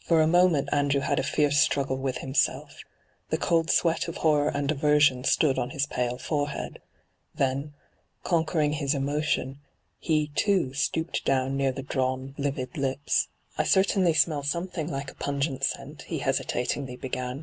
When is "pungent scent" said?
15.14-16.02